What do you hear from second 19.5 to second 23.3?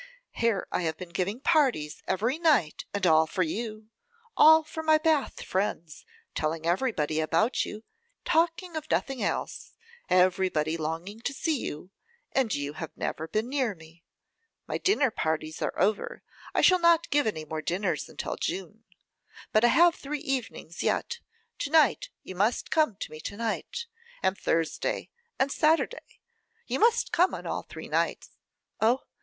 But I have three evenings yet; to night, you must come to me